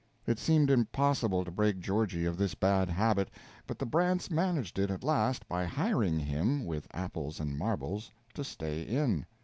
[0.25, 3.29] It seemed impossible to break Georgie of this bad habit,
[3.67, 8.43] but the Brants managed it at last by hiring him, with apples and marbles, to
[8.43, 9.27] stay in.